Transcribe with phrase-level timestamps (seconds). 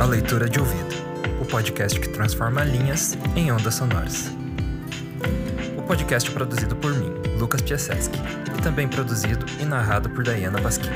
[0.00, 0.94] À Leitura de Ouvido,
[1.42, 4.30] o podcast que transforma linhas em ondas sonoras.
[5.76, 8.18] O podcast é produzido por mim, Lucas Piaseski,
[8.58, 10.88] e também produzido e narrado por Diana Basquim.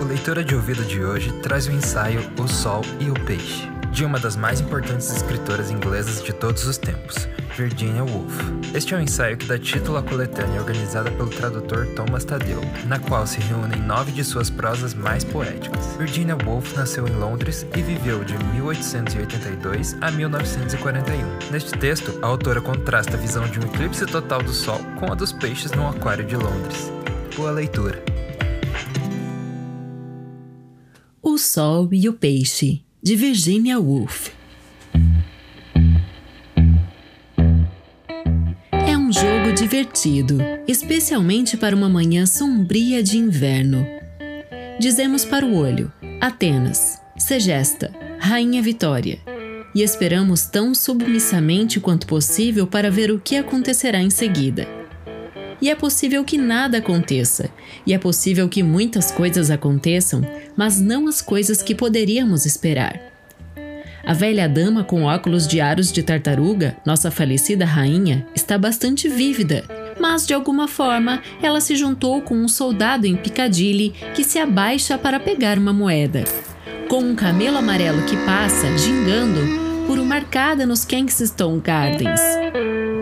[0.00, 4.04] O Leitura de Ouvido de hoje traz o ensaio O Sol e o Peixe, de
[4.04, 8.32] uma das mais importantes escritoras inglesas de todos os tempos, Virginia Woolf.
[8.74, 12.98] Este é um ensaio que dá título à coletânea organizada pelo tradutor Thomas Tadeu, na
[12.98, 15.96] qual se reúnem nove de suas prosas mais poéticas.
[15.96, 21.50] Virginia Woolf nasceu em Londres e viveu de 1882 a 1941.
[21.50, 25.14] Neste texto, a autora contrasta a visão de um eclipse total do Sol com a
[25.14, 26.92] dos peixes no aquário de Londres.
[27.36, 28.02] Boa leitura!
[31.22, 34.28] O Sol e o Peixe, de Virginia Woolf.
[38.70, 43.86] É um jogo divertido, especialmente para uma manhã sombria de inverno.
[44.78, 49.18] Dizemos para o olho: Atenas, Segesta, Rainha Vitória,
[49.74, 54.77] e esperamos tão submissamente quanto possível para ver o que acontecerá em seguida.
[55.60, 57.50] E é possível que nada aconteça,
[57.86, 60.22] e é possível que muitas coisas aconteçam,
[60.56, 63.00] mas não as coisas que poderíamos esperar.
[64.04, 69.64] A velha dama com óculos de aros de tartaruga, nossa falecida rainha, está bastante vívida,
[70.00, 74.96] mas de alguma forma ela se juntou com um soldado em Piccadilly que se abaixa
[74.96, 76.24] para pegar uma moeda.
[76.88, 82.20] Com um camelo amarelo que passa, gingando, por uma arcada nos Kensington Gardens.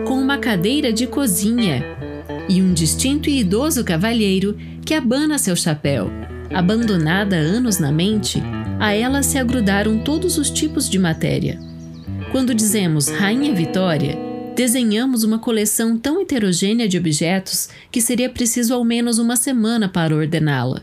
[0.05, 1.85] Com uma cadeira de cozinha
[2.49, 6.09] e um distinto e idoso cavalheiro que abana seu chapéu.
[6.53, 8.41] Abandonada anos na mente,
[8.79, 11.59] a ela se agrudaram todos os tipos de matéria.
[12.31, 14.17] Quando dizemos Rainha Vitória,
[14.55, 20.15] desenhamos uma coleção tão heterogênea de objetos que seria preciso ao menos uma semana para
[20.15, 20.81] ordená-la.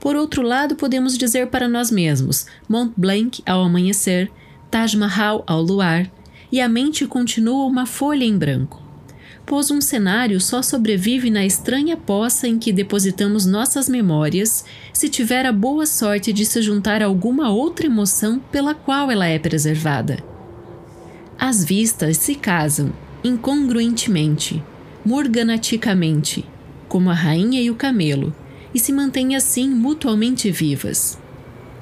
[0.00, 4.30] Por outro lado, podemos dizer para nós mesmos Mont Blanc ao amanhecer,
[4.70, 6.10] Taj Mahal ao luar,
[6.50, 8.83] e a mente continua uma folha em branco
[9.46, 15.44] pois um cenário só sobrevive na estranha poça em que depositamos nossas memórias se tiver
[15.44, 20.18] a boa sorte de se juntar a alguma outra emoção pela qual ela é preservada.
[21.38, 24.62] As vistas se casam incongruentemente,
[25.04, 26.44] morganaticamente,
[26.88, 28.34] como a rainha e o camelo,
[28.74, 31.18] e se mantêm assim mutuamente vivas.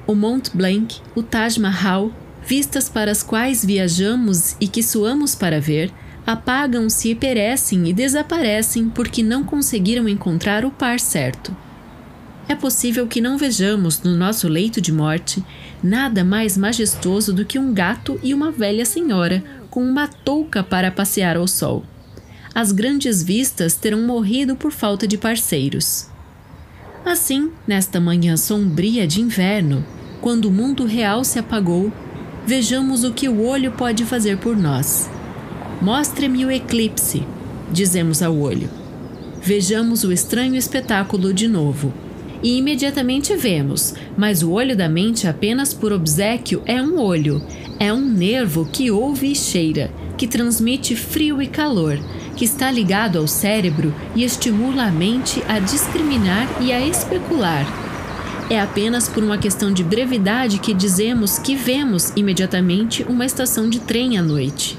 [0.05, 2.11] O Mont Blanc, o Taj Mahal,
[2.45, 5.91] vistas para as quais viajamos e que suamos para ver,
[6.25, 11.55] apagam-se e perecem e desaparecem porque não conseguiram encontrar o par certo.
[12.47, 15.43] É possível que não vejamos no nosso leito de morte
[15.81, 20.91] nada mais majestoso do que um gato e uma velha senhora com uma touca para
[20.91, 21.83] passear ao sol.
[22.55, 26.07] As grandes vistas terão morrido por falta de parceiros.
[27.05, 29.83] Assim, nesta manhã sombria de inverno,
[30.21, 31.91] quando o mundo real se apagou,
[32.45, 35.09] vejamos o que o olho pode fazer por nós.
[35.83, 37.23] Mostre-me o eclipse,
[37.69, 38.69] dizemos ao olho.
[39.41, 41.91] Vejamos o estranho espetáculo de novo.
[42.41, 47.45] E imediatamente vemos, mas o olho da mente, apenas por obsequio, é um olho,
[47.81, 51.99] é um nervo que ouve e cheira, que transmite frio e calor,
[52.37, 57.65] que está ligado ao cérebro e estimula a mente a discriminar e a especular.
[58.49, 63.81] É apenas por uma questão de brevidade que dizemos que vemos imediatamente uma estação de
[63.81, 64.77] trem à noite.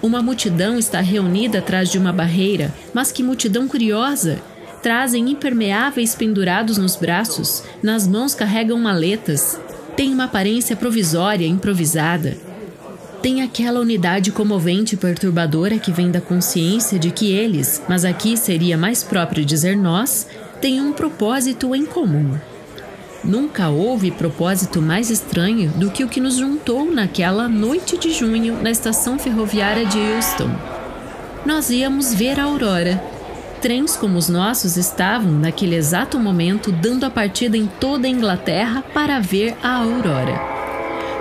[0.00, 4.38] Uma multidão está reunida atrás de uma barreira, mas que multidão curiosa!
[4.80, 9.60] Trazem impermeáveis pendurados nos braços, nas mãos carregam maletas.
[9.96, 12.36] Tem uma aparência provisória, improvisada.
[13.20, 18.36] Tem aquela unidade comovente e perturbadora que vem da consciência de que eles, mas aqui
[18.36, 20.28] seria mais próprio dizer nós,
[20.60, 22.38] têm um propósito em comum.
[23.24, 28.62] Nunca houve propósito mais estranho do que o que nos juntou naquela noite de junho
[28.62, 30.50] na estação ferroviária de Euston.
[31.44, 33.02] Nós íamos ver a aurora.
[33.60, 38.84] Trens como os nossos estavam, naquele exato momento, dando a partida em toda a Inglaterra
[38.94, 40.40] para ver a aurora.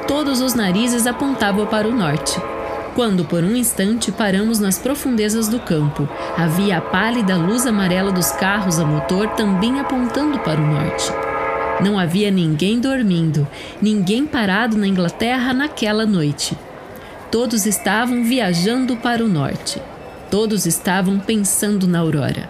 [0.07, 2.39] Todos os narizes apontavam para o norte.
[2.93, 6.07] Quando por um instante paramos nas profundezas do campo,
[6.37, 11.26] havia a pálida luz amarela dos carros a motor também apontando para o norte.
[11.81, 13.47] Não havia ninguém dormindo,
[13.79, 16.57] ninguém parado na Inglaterra naquela noite.
[17.31, 19.79] Todos estavam viajando para o norte.
[20.31, 22.49] Todos estavam pensando na aurora.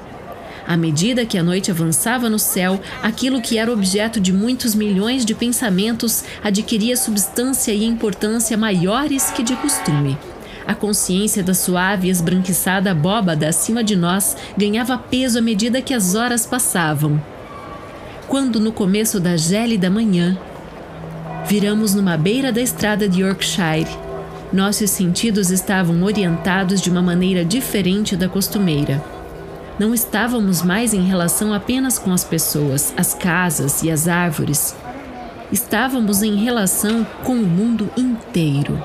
[0.66, 5.26] À medida que a noite avançava no céu, aquilo que era objeto de muitos milhões
[5.26, 10.18] de pensamentos adquiria substância e importância maiores que de costume.
[10.66, 15.94] A consciência da suave e esbranquiçada abóbada acima de nós ganhava peso à medida que
[15.94, 17.22] as horas passavam.
[18.28, 20.38] Quando, no começo da gélida manhã,
[21.48, 23.88] viramos numa beira da estrada de Yorkshire,
[24.52, 29.02] nossos sentidos estavam orientados de uma maneira diferente da costumeira.
[29.80, 34.76] Não estávamos mais em relação apenas com as pessoas, as casas e as árvores.
[35.50, 38.78] Estávamos em relação com o mundo inteiro.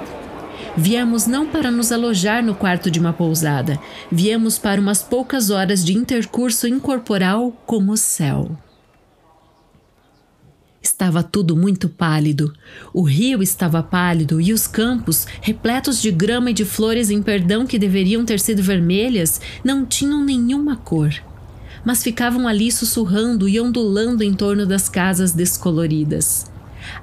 [0.77, 3.77] Viemos não para nos alojar no quarto de uma pousada,
[4.11, 8.49] viemos para umas poucas horas de intercurso incorporal com o céu.
[11.03, 12.53] Estava tudo muito pálido.
[12.95, 17.67] O rio estava pálido e os campos, repletos de grama e de flores em perdão
[17.67, 21.13] que deveriam ter sido vermelhas, não tinham nenhuma cor.
[21.85, 26.52] Mas ficavam ali sussurrando e ondulando em torno das casas descoloridas.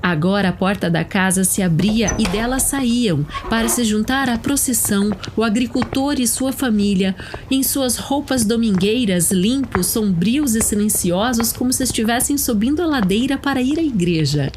[0.01, 5.12] Agora a porta da casa se abria e dela saíam, para se juntar à procissão,
[5.36, 7.15] o agricultor e sua família,
[7.50, 13.62] em suas roupas domingueiras, limpos, sombrios e silenciosos, como se estivessem subindo a ladeira para
[13.62, 14.51] ir à igreja.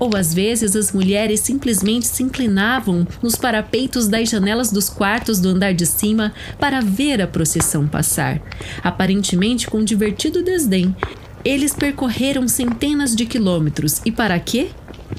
[0.00, 5.50] Ou às vezes as mulheres simplesmente se inclinavam nos parapeitos das janelas dos quartos do
[5.50, 8.40] andar de cima para ver a procissão passar,
[8.82, 10.96] aparentemente com divertido desdém,
[11.44, 14.68] eles percorreram centenas de quilômetros e para quê?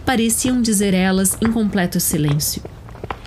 [0.05, 2.61] Pareciam dizer elas em completo silêncio.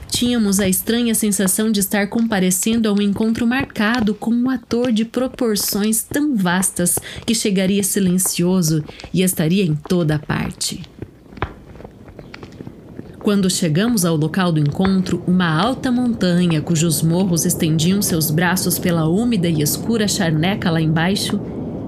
[0.08, 5.04] Tínhamos a estranha sensação de estar comparecendo a um encontro marcado com um ator de
[5.04, 10.82] proporções tão vastas que chegaria silencioso e estaria em toda parte.
[13.24, 19.08] Quando chegamos ao local do encontro, uma alta montanha cujos morros estendiam seus braços pela
[19.08, 21.40] úmida e escura charneca lá embaixo,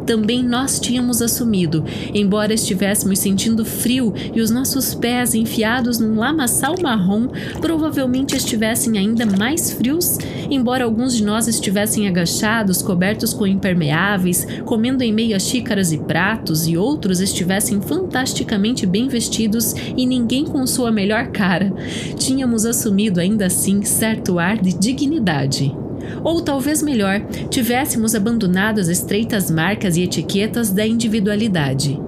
[0.07, 6.75] também nós tínhamos assumido, embora estivéssemos sentindo frio e os nossos pés enfiados num lamaçal
[6.81, 7.29] marrom
[7.61, 10.17] provavelmente estivessem ainda mais frios,
[10.49, 15.99] embora alguns de nós estivessem agachados, cobertos com impermeáveis, comendo em meio a xícaras e
[15.99, 21.73] pratos, e outros estivessem fantasticamente bem vestidos e ninguém com sua melhor cara.
[22.17, 25.86] Tínhamos assumido ainda assim certo ar de dignidade.
[26.23, 27.21] Ou talvez melhor,
[27.51, 32.01] tivéssemos abandonado as estreitas marcas e etiquetas da individualidade.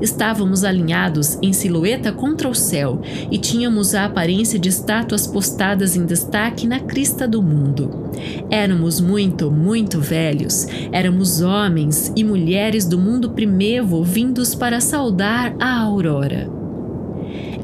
[0.00, 3.00] Estávamos alinhados em silhueta contra o céu
[3.30, 8.10] e tínhamos a aparência de estátuas postadas em destaque na crista do mundo.
[8.50, 10.66] Éramos muito, muito velhos.
[10.92, 16.61] Éramos homens e mulheres do mundo primevo vindos para saudar a aurora.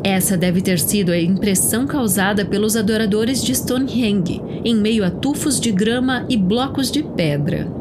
[0.02, 5.60] Essa deve ter sido a impressão causada pelos adoradores de Stonehenge, em meio a tufos
[5.60, 7.78] de grama e blocos de pedra.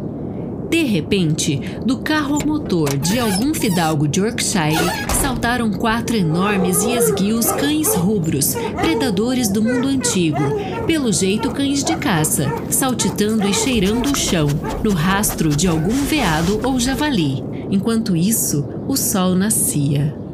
[0.70, 4.76] De repente, do carro motor de algum fidalgo de Yorkshire
[5.22, 10.42] saltaram quatro enormes e esguios cães rubros, predadores do mundo antigo,
[10.86, 14.48] pelo jeito cães de caça, saltitando e cheirando o chão,
[14.84, 17.42] no rastro de algum veado ou javali.
[17.72, 20.27] Enquanto isso, o sol nascia.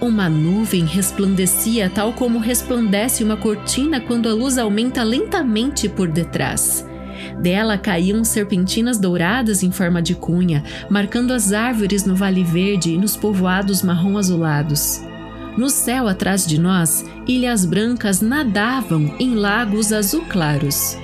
[0.00, 6.86] Uma nuvem resplandecia tal como resplandece uma cortina quando a luz aumenta lentamente por detrás.
[7.38, 12.96] Dela caíam serpentinas douradas em forma de cunha, marcando as árvores no Vale Verde e
[12.96, 15.02] nos povoados marrom-azulados.
[15.58, 20.96] No céu atrás de nós, ilhas brancas nadavam em lagos azul claros.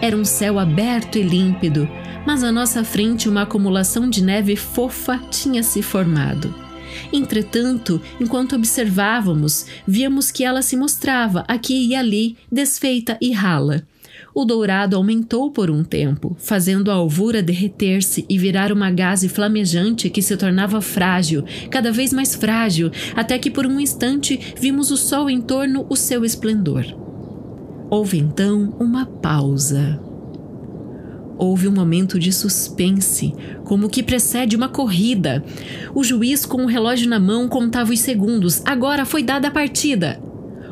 [0.00, 1.88] Era um céu aberto e límpido,
[2.24, 6.63] mas à nossa frente uma acumulação de neve fofa tinha se formado.
[7.12, 13.86] Entretanto, enquanto observávamos, víamos que ela se mostrava aqui e ali, desfeita e rala.
[14.34, 20.10] O dourado aumentou por um tempo, fazendo a alvura derreter-se e virar uma gaze flamejante
[20.10, 24.96] que se tornava frágil, cada vez mais frágil, até que por um instante vimos o
[24.96, 26.84] sol em torno o seu esplendor.
[27.88, 30.00] Houve então uma pausa.
[31.36, 35.44] Houve um momento de suspense, como que precede uma corrida.
[35.94, 38.62] O juiz, com o relógio na mão, contava os segundos.
[38.64, 40.20] Agora foi dada a partida.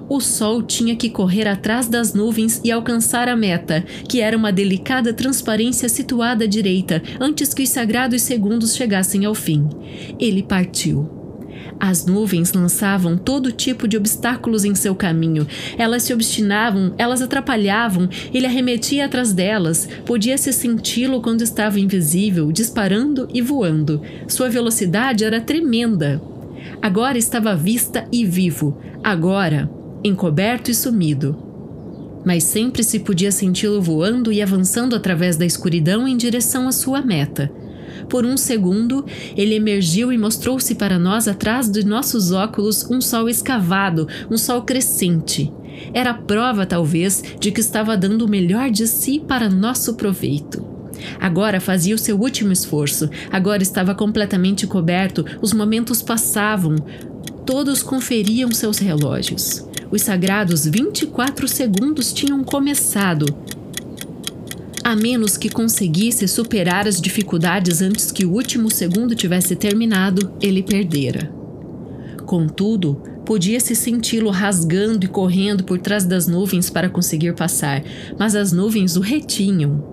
[0.08, 4.52] o sol tinha que correr atrás das nuvens e alcançar a meta, que era uma
[4.52, 9.66] delicada transparência situada à direita, antes que os sagrados segundos chegassem ao fim.
[10.20, 11.21] Ele partiu.
[11.78, 15.46] As nuvens lançavam todo tipo de obstáculos em seu caminho.
[15.76, 19.88] Elas se obstinavam, elas atrapalhavam, ele arremetia atrás delas.
[20.04, 24.00] Podia-se senti-lo quando estava invisível, disparando e voando.
[24.28, 26.22] Sua velocidade era tremenda.
[26.80, 28.78] Agora estava à vista e vivo.
[29.02, 29.70] Agora,
[30.04, 31.36] encoberto e sumido.
[32.24, 37.02] Mas sempre se podia senti-lo voando e avançando através da escuridão em direção à sua
[37.02, 37.50] meta.
[38.08, 39.04] Por um segundo,
[39.36, 44.62] ele emergiu e mostrou-se para nós atrás de nossos óculos um sol escavado, um sol
[44.62, 45.52] crescente.
[45.92, 50.64] Era prova, talvez, de que estava dando o melhor de si para nosso proveito.
[51.18, 56.76] Agora fazia o seu último esforço, agora estava completamente coberto, os momentos passavam,
[57.44, 59.66] todos conferiam seus relógios.
[59.90, 63.26] Os sagrados 24 segundos tinham começado
[64.84, 70.62] a menos que conseguisse superar as dificuldades antes que o último segundo tivesse terminado, ele
[70.62, 71.32] perdera.
[72.26, 77.82] Contudo, podia-se senti-lo rasgando e correndo por trás das nuvens para conseguir passar,
[78.18, 79.92] mas as nuvens o retinham.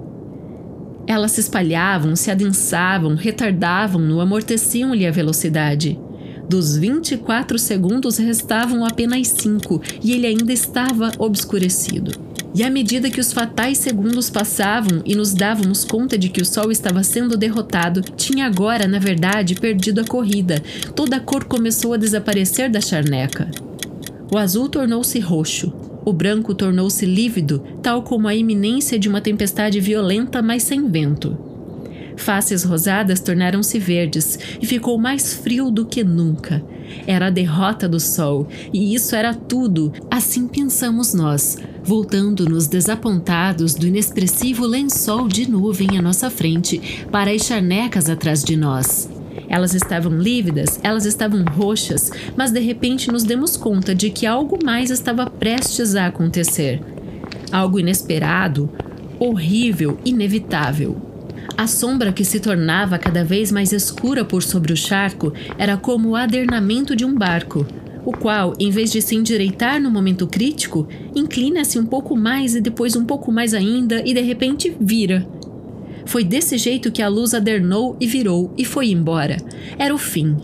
[1.06, 6.00] Elas se espalhavam, se adensavam, retardavam-no, amorteciam-lhe a velocidade.
[6.48, 12.29] Dos 24 segundos restavam apenas cinco e ele ainda estava obscurecido.
[12.60, 16.46] E à medida que os fatais segundos passavam e nos dávamos conta de que o
[16.46, 20.62] sol estava sendo derrotado, tinha agora, na verdade, perdido a corrida.
[20.94, 23.50] Toda a cor começou a desaparecer da charneca.
[24.30, 25.72] O azul tornou-se roxo,
[26.04, 31.49] o branco tornou-se lívido, tal como a iminência de uma tempestade violenta, mas sem vento.
[32.20, 36.62] Faces rosadas tornaram-se verdes e ficou mais frio do que nunca.
[37.08, 43.88] Era a derrota do sol, e isso era tudo, assim pensamos nós, voltando-nos desapontados do
[43.88, 49.10] inexpressivo lençol de nuvem à nossa frente para as charnecas atrás de nós.
[49.48, 54.60] Elas estavam lívidas, elas estavam roxas, mas de repente nos demos conta de que algo
[54.62, 56.82] mais estava prestes a acontecer.
[57.50, 58.70] Algo inesperado,
[59.18, 61.09] horrível, inevitável.
[61.60, 66.12] A sombra que se tornava cada vez mais escura por sobre o charco era como
[66.12, 67.68] o adernamento de um barco,
[68.06, 72.62] o qual, em vez de se endireitar no momento crítico, inclina-se um pouco mais e
[72.62, 75.28] depois um pouco mais ainda e de repente vira.
[76.06, 79.36] Foi desse jeito que a luz adernou e virou e foi embora.
[79.78, 80.38] Era o fim.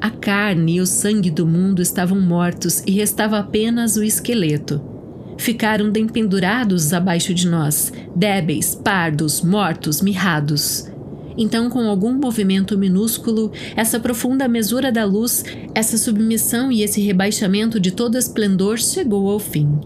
[0.00, 4.91] A carne e o sangue do mundo estavam mortos e restava apenas o esqueleto.
[5.38, 10.90] Ficaram dempendurados abaixo de nós, débeis, pardos, mortos, mirrados.
[11.36, 17.80] Então, com algum movimento minúsculo, essa profunda mesura da luz, essa submissão e esse rebaixamento
[17.80, 19.80] de todo esplendor chegou ao fim.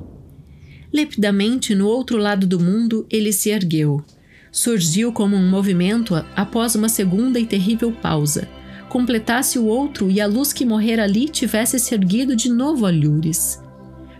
[0.92, 4.02] Lepidamente, no outro lado do mundo, ele se ergueu.
[4.50, 8.48] Surgiu como um movimento após uma segunda e terrível pausa.
[8.88, 12.90] Completasse o outro e a luz que morrera ali tivesse se erguido de novo a
[12.90, 13.60] lures.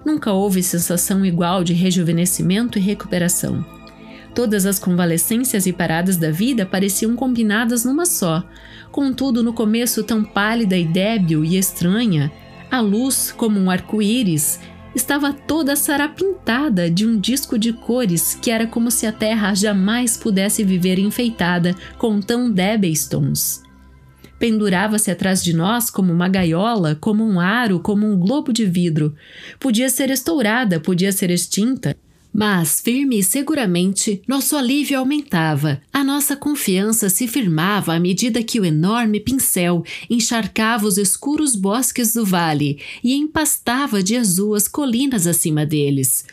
[0.07, 3.67] Nunca houve sensação igual de rejuvenescimento e recuperação.
[4.33, 8.45] Todas as convalescências e paradas da vida pareciam combinadas numa só.
[8.93, 12.31] Contudo, no começo tão pálida e débil e estranha,
[12.71, 14.61] a luz, como um arco-íris,
[14.95, 20.17] estava toda sarapintada de um disco de cores que era como se a terra jamais
[20.17, 23.66] pudesse viver enfeitada com tão débeis tons.
[24.39, 29.15] Pendurava-se atrás de nós como uma gaiola, como um aro, como um globo de vidro.
[29.59, 31.97] Podia ser estourada, podia ser extinta,
[32.39, 38.61] mas, firme e seguramente, nosso alívio aumentava, a nossa confiança se firmava à medida que
[38.61, 45.27] o enorme pincel encharcava os escuros bosques do vale e empastava de azul as colinas
[45.27, 46.27] acima deles.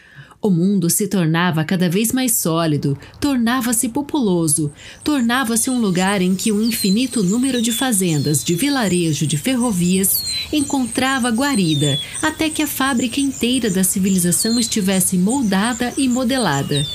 [0.46, 4.70] O mundo se tornava cada vez mais sólido, tornava-se populoso,
[5.02, 11.30] tornava-se um lugar em que um infinito número de fazendas, de vilarejo, de ferrovias encontrava
[11.30, 16.86] guarida, até que a fábrica inteira da civilização estivesse moldada e modelada.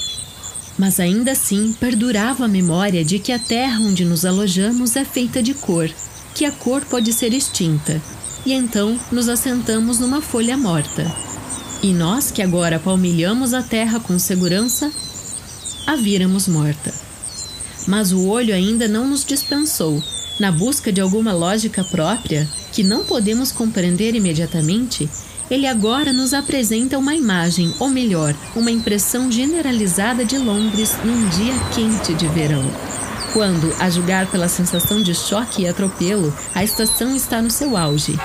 [0.79, 5.43] Mas ainda assim perdurava a memória de que a terra onde nos alojamos é feita
[5.43, 5.89] de cor,
[6.35, 7.99] que a cor pode ser extinta,
[8.45, 11.28] e então nos assentamos numa folha morta.
[11.83, 14.91] E nós que agora palmilhamos a terra com segurança,
[15.87, 16.93] a víramos morta.
[17.87, 20.03] Mas o olho ainda não nos dispensou.
[20.41, 25.09] Na busca de alguma lógica própria, que não podemos compreender imediatamente,
[25.51, 31.55] ele agora nos apresenta uma imagem, ou melhor, uma impressão generalizada de Londres num dia
[31.75, 32.65] quente de verão.
[33.33, 38.19] Quando, a julgar pela sensação de choque e atropelo, a estação está no seu auge.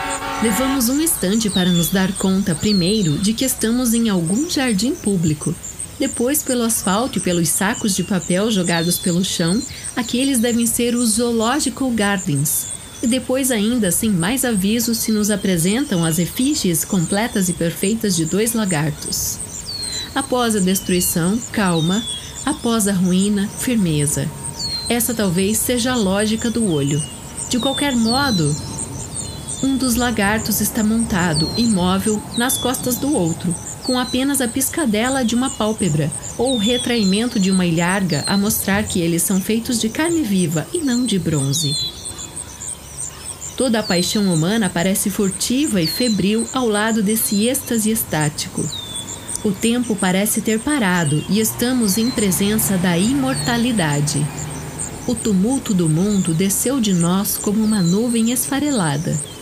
[0.43, 5.55] Levamos um instante para nos dar conta, primeiro, de que estamos em algum jardim público.
[5.97, 9.57] Depois, pelo asfalto e pelos sacos de papel jogados pelo chão,
[9.95, 12.65] aqueles devem ser os Zoological Gardens.
[13.01, 18.25] E depois, ainda, sem mais aviso, se nos apresentam as efígies completas e perfeitas de
[18.25, 19.39] dois lagartos.
[20.13, 22.03] Após a destruição, calma.
[22.45, 24.29] Após a ruína, firmeza.
[24.89, 27.01] Essa talvez seja a lógica do olho.
[27.50, 28.53] De qualquer modo,
[29.63, 35.36] um dos lagartos está montado, imóvel, nas costas do outro, com apenas a piscadela de
[35.36, 39.88] uma pálpebra ou o retraimento de uma ilharga a mostrar que eles são feitos de
[39.88, 41.74] carne viva e não de bronze.
[43.55, 48.67] Toda a paixão humana parece furtiva e febril ao lado desse êxtase estático.
[49.46, 54.25] O tempo parece ter parado e estamos em presença da imortalidade.
[55.08, 59.33] O tumulto do mundo desceu de nós como uma nuvem esfarelada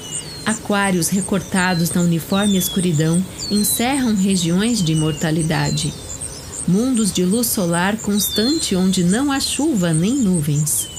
[0.52, 5.94] Aquários recortados na uniforme escuridão encerram regiões de imortalidade.
[6.68, 10.90] Mundos de luz solar constante onde não há chuva nem nuvens.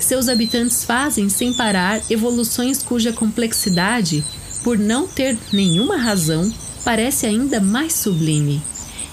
[0.00, 4.24] Seus habitantes fazem sem parar evoluções cuja complexidade,
[4.64, 6.50] por não ter nenhuma razão,
[6.82, 8.62] parece ainda mais sublime.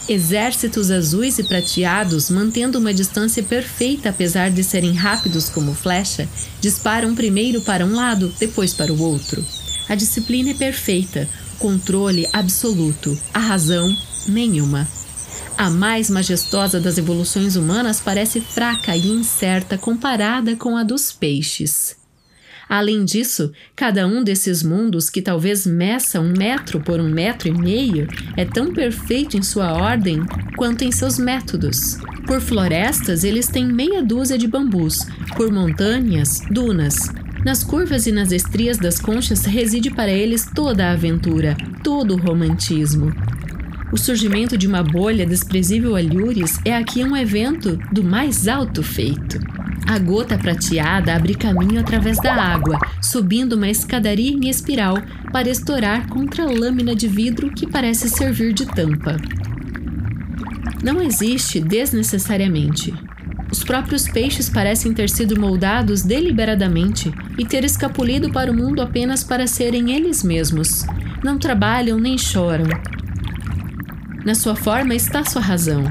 [0.08, 6.28] Exércitos azuis e prateados, mantendo uma distância perfeita apesar de serem rápidos como flecha,
[6.62, 9.44] disparam primeiro para um lado, depois para o outro.
[9.88, 11.28] A disciplina é perfeita,
[11.60, 13.96] controle absoluto, a razão
[14.28, 14.88] nenhuma.
[15.58, 21.96] A mais majestosa das evoluções humanas parece fraca e incerta comparada com a dos peixes.
[22.68, 27.52] Além disso, cada um desses mundos, que talvez meça um metro por um metro e
[27.52, 30.26] meio, é tão perfeito em sua ordem
[30.58, 31.98] quanto em seus métodos.
[32.26, 37.10] Por florestas, eles têm meia dúzia de bambus, por montanhas, dunas,
[37.46, 42.18] nas curvas e nas estrias das conchas reside para eles toda a aventura, todo o
[42.18, 43.14] romantismo.
[43.92, 48.82] O surgimento de uma bolha desprezível a lures é aqui um evento do mais alto
[48.82, 49.40] feito.
[49.86, 54.96] A gota prateada abre caminho através da água, subindo uma escadaria em espiral
[55.32, 59.18] para estourar contra a lâmina de vidro que parece servir de tampa.
[60.82, 62.94] Não existe desnecessariamente.
[63.54, 69.24] Os próprios peixes parecem ter sido moldados deliberadamente e ter escapulido para o mundo apenas
[69.24, 70.84] para serem eles mesmos.
[71.24, 72.66] Não trabalham nem choram.
[74.26, 75.84] Na sua forma está sua razão.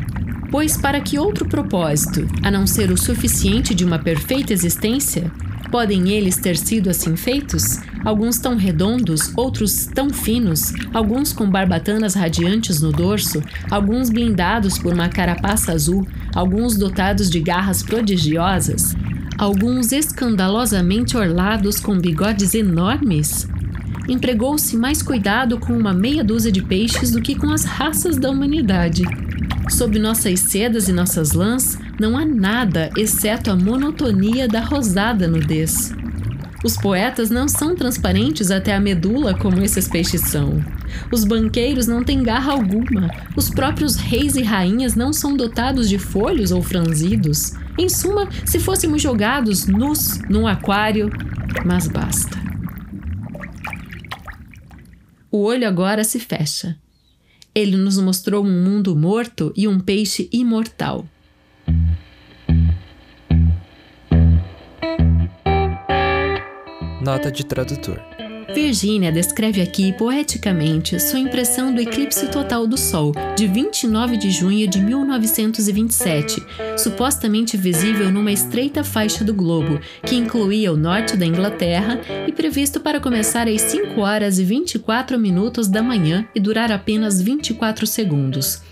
[0.51, 5.31] Pois, para que outro propósito, a não ser o suficiente de uma perfeita existência,
[5.71, 7.79] podem eles ter sido assim feitos?
[8.05, 14.93] alguns tão redondos, outros tão finos, alguns com barbatanas radiantes no dorso, alguns blindados por
[14.93, 18.95] uma carapaça azul, alguns dotados de garras prodigiosas,
[19.39, 23.49] alguns escandalosamente orlados com bigodes enormes.
[24.09, 28.31] Empregou-se mais cuidado com uma meia dúzia de peixes do que com as raças da
[28.31, 29.05] humanidade.
[29.71, 35.95] Sob nossas sedas e nossas lãs, não há nada exceto a monotonia da rosada nudez.
[36.65, 40.65] Os poetas não são transparentes até a medula como esses peixes são.
[41.11, 43.11] Os banqueiros não têm garra alguma.
[43.37, 47.53] Os próprios reis e rainhas não são dotados de folhos ou franzidos.
[47.77, 51.11] Em suma, se fôssemos jogados nus num aquário,
[51.65, 52.41] mas basta.
[55.31, 56.77] O olho agora se fecha.
[57.55, 61.07] Ele nos mostrou um mundo morto e um peixe imortal.
[67.03, 68.01] Nota de tradutor.
[68.55, 74.69] Virginia descreve aqui poeticamente sua impressão do eclipse total do Sol, de 29 de junho
[74.69, 76.41] de 1927,
[76.79, 82.79] supostamente visível numa estreita faixa do globo, que incluía o norte da Inglaterra e previsto
[82.79, 88.63] para começar às 5 horas e 24 minutos da manhã e durar apenas 24 segundos.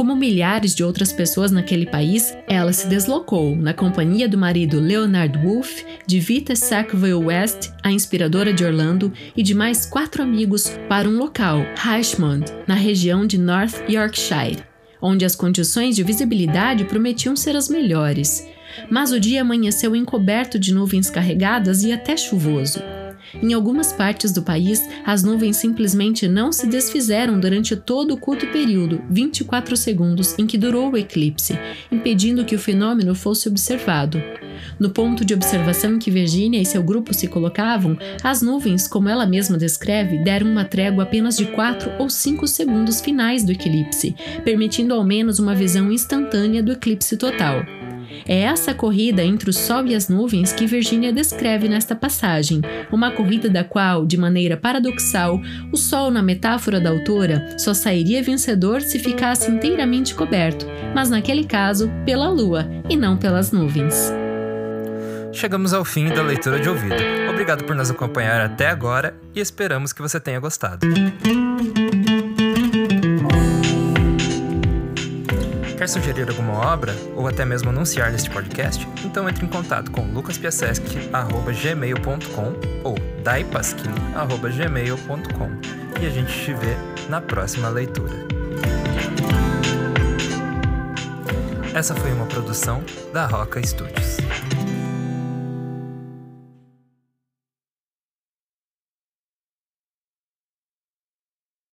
[0.00, 5.38] Como milhares de outras pessoas naquele país, ela se deslocou, na companhia do marido Leonard
[5.44, 11.06] Woolf, de Vita Sackville West, a inspiradora de Orlando, e de mais quatro amigos, para
[11.06, 14.64] um local, Richmond, na região de North Yorkshire,
[15.02, 18.48] onde as condições de visibilidade prometiam ser as melhores.
[18.88, 22.80] Mas o dia amanheceu encoberto de nuvens carregadas e até chuvoso.
[23.34, 28.46] Em algumas partes do país, as nuvens simplesmente não se desfizeram durante todo o curto
[28.48, 31.58] período, 24 segundos, em que durou o eclipse,
[31.90, 34.20] impedindo que o fenômeno fosse observado.
[34.78, 39.08] No ponto de observação em que Virginia e seu grupo se colocavam, as nuvens, como
[39.08, 44.14] ela mesma descreve, deram uma trégua apenas de 4 ou 5 segundos finais do eclipse,
[44.44, 47.64] permitindo ao menos uma visão instantânea do eclipse total.
[48.26, 53.10] É essa corrida entre o sol e as nuvens que Virginia descreve nesta passagem, uma
[53.10, 55.40] corrida da qual, de maneira paradoxal,
[55.72, 61.44] o sol, na metáfora da autora, só sairia vencedor se ficasse inteiramente coberto, mas naquele
[61.44, 64.12] caso, pela lua e não pelas nuvens.
[65.32, 66.96] Chegamos ao fim da leitura de ouvido.
[67.30, 70.86] Obrigado por nos acompanhar até agora e esperamos que você tenha gostado.
[75.80, 78.86] Quer sugerir alguma obra ou até mesmo anunciar neste podcast?
[79.02, 82.52] Então entre em contato com lucaspiasesc.gmail.com
[82.84, 85.50] ou daipasquim.gmail.com
[85.98, 86.76] e a gente te vê
[87.08, 88.12] na próxima leitura.
[91.72, 94.18] Essa foi uma produção da Roca Studios.